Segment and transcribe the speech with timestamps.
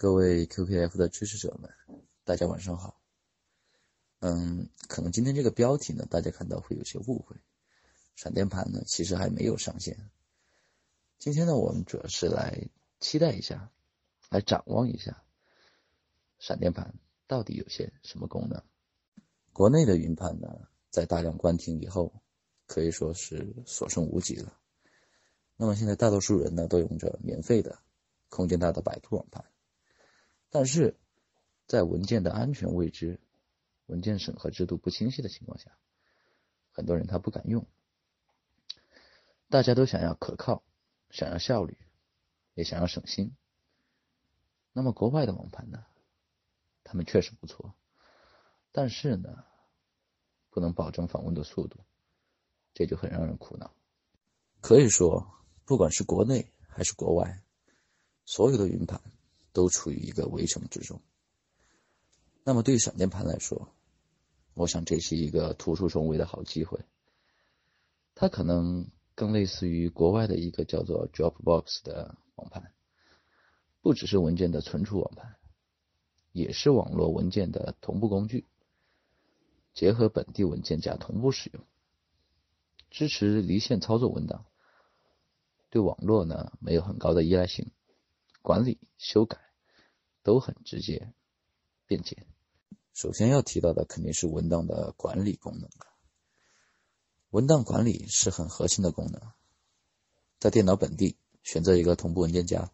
[0.00, 1.70] 各位 QKF 的支持者们，
[2.24, 2.98] 大家晚上好。
[4.20, 7.36] 嗯，可能今天这个标题呢，大家看到会有些误会。
[8.16, 10.10] 闪电盘呢，其实还没有上线。
[11.18, 12.66] 今天呢，我们主要是来
[12.98, 13.70] 期待一下，
[14.30, 15.22] 来展望一下，
[16.38, 16.94] 闪电盘
[17.26, 18.62] 到底有些什么功能。
[19.52, 22.10] 国内的云盘呢，在大量关停以后，
[22.66, 24.58] 可以说是所剩无几了。
[25.58, 27.78] 那么现在大多数人呢，都用着免费的、
[28.30, 29.44] 空间大的百度网盘。
[30.50, 30.98] 但是，
[31.66, 33.20] 在文件的安全未知、
[33.86, 35.78] 文件审核制度不清晰的情况下，
[36.72, 37.66] 很多人他不敢用。
[39.48, 40.64] 大家都想要可靠，
[41.10, 41.78] 想要效率，
[42.54, 43.36] 也想要省心。
[44.72, 45.84] 那么国外的网盘呢？
[46.82, 47.74] 他们确实不错，
[48.72, 49.44] 但是呢，
[50.50, 51.78] 不能保证访问的速度，
[52.74, 53.72] 这就很让人苦恼。
[54.60, 55.30] 可以说，
[55.64, 57.42] 不管是国内还是国外，
[58.24, 59.00] 所有的云盘。
[59.52, 61.00] 都处于一个围城之中。
[62.44, 63.68] 那么对于闪电盘来说，
[64.54, 66.80] 我想这是一个突出重围的好机会。
[68.14, 72.72] 它可能更类似于国外的一个叫做 Dropbox 的网盘，
[73.80, 75.36] 不只是文件的存储网盘，
[76.32, 78.46] 也是网络文件的同步工具，
[79.72, 81.64] 结合本地文件夹同步使用，
[82.90, 84.44] 支持离线操作文档，
[85.70, 87.70] 对网络呢没有很高的依赖性。
[88.42, 89.38] 管理、修改
[90.22, 91.12] 都很直接、
[91.86, 92.26] 便捷。
[92.92, 95.68] 首先要提到的肯定是文档的管理功能。
[97.30, 99.20] 文档管理是很核心的功能。
[100.38, 102.72] 在电脑本地选择一个同步文件夹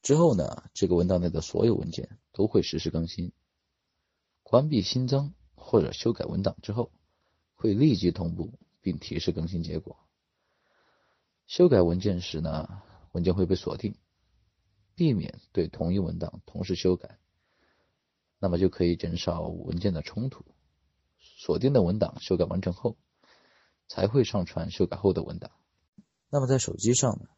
[0.00, 3.32] 之后呢，这个文档内的所有文件都会实时更新。
[4.42, 6.90] 关闭新增或者修改文档之后，
[7.54, 9.98] 会立即同步并提示更新结果。
[11.46, 12.82] 修改文件时呢，
[13.12, 13.94] 文件会被锁定。
[14.98, 17.20] 避免对同一文档同时修改，
[18.40, 20.44] 那么就可以减少文件的冲突。
[21.20, 22.96] 锁定的文档修改完成后，
[23.86, 25.52] 才会上传修改后的文档。
[26.30, 27.28] 那么在手机上呢？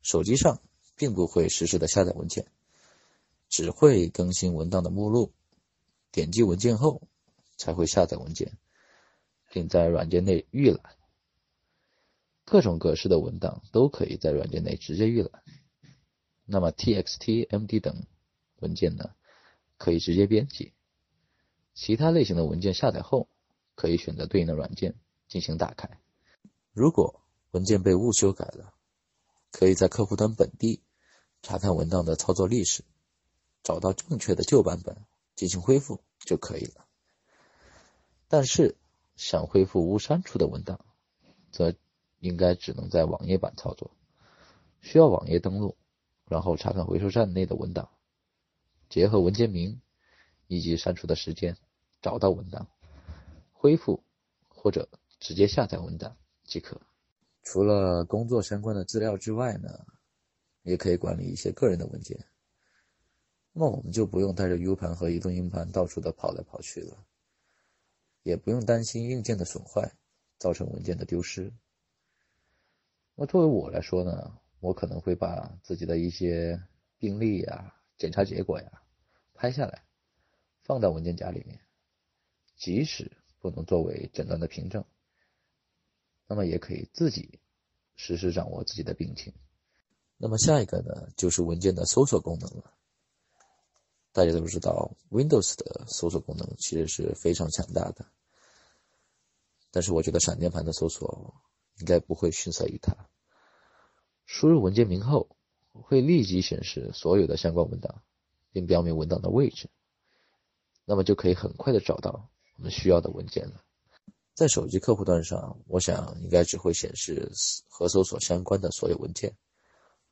[0.00, 0.62] 手机上
[0.96, 2.46] 并不会实时的下载文件，
[3.50, 5.34] 只会更新文档的目录。
[6.10, 7.02] 点击文件后，
[7.58, 8.56] 才会下载文件，
[9.50, 10.96] 并在软件内预览。
[12.46, 15.42] 各种格式的文档都可以在软件内直接预览。
[16.44, 18.06] 那么 txt、md 等
[18.60, 19.14] 文件呢，
[19.76, 20.72] 可以直接编辑；
[21.74, 23.28] 其他类型的文件下载后，
[23.74, 24.94] 可以选择对应的软件
[25.28, 25.98] 进行打开。
[26.72, 27.22] 如果
[27.52, 28.74] 文件被误修改了，
[29.50, 30.82] 可以在客户端本地
[31.42, 32.84] 查看文档的操作历史，
[33.62, 34.96] 找到正确的旧版本
[35.34, 36.86] 进行恢复就可以了。
[38.28, 38.76] 但是
[39.16, 40.84] 想恢复无删除的文档，
[41.50, 41.74] 则
[42.18, 43.90] 应该只能在网页版操作，
[44.80, 45.76] 需要网页登录。
[46.32, 47.90] 然后查看回收站内的文档，
[48.88, 49.82] 结合文件名
[50.46, 51.54] 以及删除的时间，
[52.00, 52.66] 找到文档，
[53.52, 54.02] 恢复
[54.48, 54.88] 或者
[55.20, 56.80] 直接下载文档即可。
[57.42, 59.84] 除了工作相关的资料之外呢，
[60.62, 62.18] 也可以管理一些个人的文件。
[63.52, 66.96] 那么我们就不用带着 U 盘和移动硬盘到处的跑来跑去了，
[68.22, 69.92] 也不用担心硬件的损坏
[70.38, 71.52] 造成文件的丢失。
[73.16, 74.38] 那作为我来说呢？
[74.62, 76.62] 我可能会把自己的一些
[76.96, 78.82] 病历呀、检查结果呀
[79.34, 79.84] 拍下来，
[80.62, 81.60] 放到文件夹里面。
[82.56, 84.84] 即使不能作为诊断的凭证，
[86.28, 87.40] 那么也可以自己
[87.96, 89.34] 实时掌握自己的病情。
[90.16, 92.72] 那么下一个呢，就是文件的搜索功能了。
[94.12, 98.06] 大家都知道，Windows 的搜索功能其实是非常强大的，
[99.72, 101.34] 但是我觉得闪电盘的搜索
[101.78, 102.94] 应该不会逊色于它。
[104.24, 105.28] 输入文件名后，
[105.72, 108.02] 会立即显示所有的相关文档，
[108.52, 109.68] 并标明文档的位置，
[110.84, 113.62] 那么就可以很快的找到我们需要的文件了。
[114.34, 117.30] 在手机客户端上，我想应该只会显示
[117.68, 119.36] 和搜索相关的所有文件，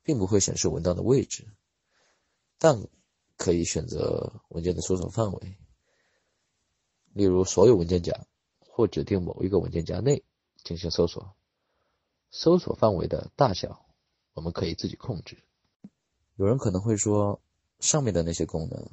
[0.03, 1.47] 并不会显示文档的位置，
[2.59, 2.87] 但
[3.37, 5.57] 可以选择文件的搜索范围，
[7.13, 8.27] 例如所有文件夹
[8.59, 10.23] 或指定某一个文件夹内
[10.63, 11.35] 进行搜索，
[12.29, 13.85] 搜索范围的大小。
[14.33, 15.37] 我们可以自己控制。
[16.35, 17.41] 有人可能会说，
[17.79, 18.89] 上面的那些功能，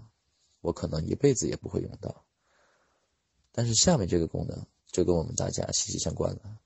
[0.60, 2.24] 我可能一辈子也不会用到。
[3.52, 6.58] 但是下面这个功能就跟我们大家息息相关了，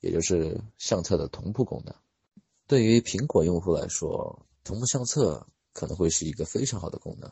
[0.00, 1.94] 也就是相册的同步功能。
[2.66, 7.30] 对于苹果用户来说，同步相册可能会是一个非常好的功能。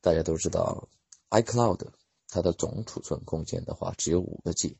[0.00, 0.88] 大家都知道
[1.30, 1.88] ，iCloud
[2.28, 4.76] 它的总储存空间的话只有五个 G，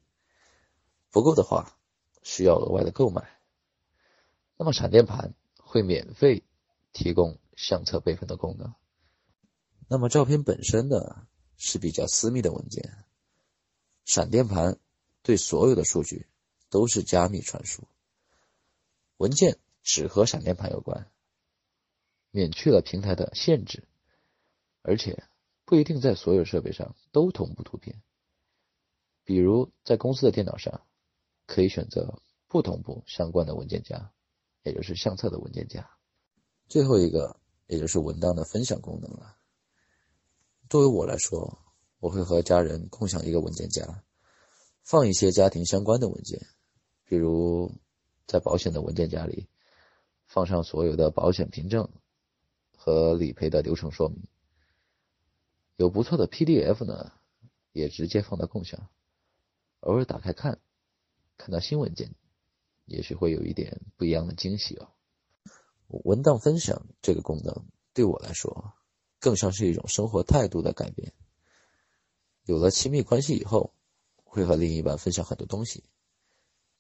[1.11, 1.77] 不够的话
[2.23, 3.34] 需要额外的购买。
[4.57, 6.45] 那么闪电盘会免费
[6.93, 8.75] 提供相册备份的功能。
[9.89, 13.05] 那么照片本身呢是比较私密的文件，
[14.05, 14.79] 闪电盘
[15.23, 16.27] 对所有的数据
[16.71, 17.87] 都是加密传输，
[19.17, 21.11] 文件只和闪电盘有关，
[22.31, 23.87] 免去了平台的限制，
[24.83, 25.25] 而且
[25.65, 28.03] 不一定在所有设备上都同步图片。
[29.25, 30.83] 比如在公司的电脑上，
[31.47, 34.13] 可以选择不同步相关的文件夹，
[34.65, 35.89] 也就是相册的文件夹。
[36.69, 37.39] 最后一个，
[37.69, 39.37] 也就是文档的分享功能了。
[40.69, 41.59] 作为我来说，
[42.01, 44.03] 我会和家人共享一个文件夹，
[44.83, 46.45] 放一些家庭相关的文件，
[47.05, 47.71] 比如
[48.27, 49.47] 在保险的文件夹里，
[50.27, 51.89] 放上所有的保险凭证
[52.75, 54.27] 和理赔的流程说明。
[55.77, 57.13] 有不错的 PDF 呢，
[57.73, 58.89] 也直接放到共享，
[59.81, 60.59] 偶尔打开看，
[61.37, 62.15] 看到新文件，
[62.85, 64.89] 也许会有一点不一样的惊喜哦。
[65.89, 68.73] 文档分享这个功能对我来说，
[69.21, 71.13] 更像是一种生活态度的改变。
[72.45, 73.73] 有了亲密关系以后，
[74.25, 75.85] 会和另一半分享很多东西，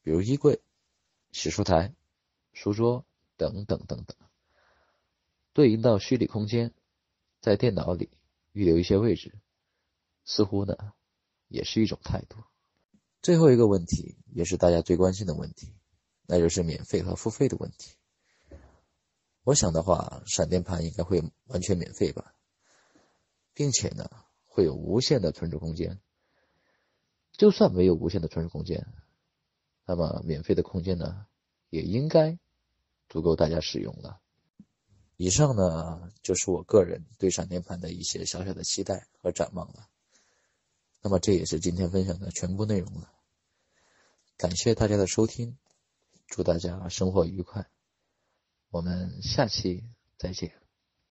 [0.02, 0.60] 比如衣柜、
[1.32, 1.94] 洗漱台、
[2.52, 3.06] 书桌
[3.36, 4.16] 等等等等。
[5.52, 6.74] 对应到虚拟空间，
[7.40, 8.10] 在电脑里
[8.52, 9.32] 预留一些位置，
[10.24, 10.92] 似乎呢，
[11.48, 12.42] 也是一种态度。
[13.22, 15.72] 最后一个问题，也是大家最关心的问题，
[16.26, 17.92] 那就是免费和付费的问题。
[19.42, 22.34] 我想的话，闪电盘应该会完全免费吧，
[23.52, 24.08] 并且呢，
[24.46, 26.00] 会有无限的存储空间。
[27.32, 28.86] 就算没有无限的存储空间，
[29.84, 31.26] 那么免费的空间呢，
[31.68, 32.38] 也应该
[33.08, 34.20] 足够大家使用了。
[35.16, 39.88] 以上呢，就是我个人对闪电盘的一些小小的期待和展望了。
[41.02, 43.12] 那么这也是今天分享的全部内容了。
[44.38, 45.58] 感谢大家的收听，
[46.26, 47.66] 祝大家生活愉快。
[48.70, 49.84] 我们下期
[50.18, 50.63] 再见。